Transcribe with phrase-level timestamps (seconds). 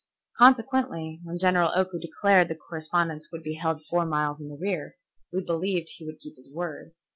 [0.35, 4.95] Consequently, when General Oku declared the correspondents would be held four miles in the rear,
[5.31, 6.93] we believed he would keep his word.